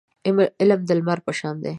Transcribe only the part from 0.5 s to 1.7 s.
علم د لمر په شان دی.